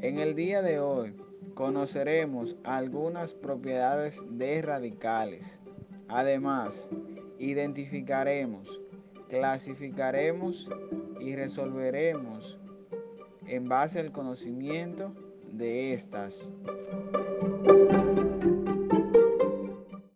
[0.00, 1.12] En el día de hoy
[1.54, 5.60] conoceremos algunas propiedades de radicales.
[6.06, 6.88] Además,
[7.40, 8.80] identificaremos,
[9.28, 10.70] clasificaremos
[11.18, 12.60] y resolveremos
[13.48, 15.12] en base al conocimiento
[15.50, 16.52] de estas.